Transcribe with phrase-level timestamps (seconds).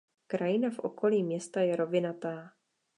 [0.27, 2.53] Krajina v okolí města je rovinatá.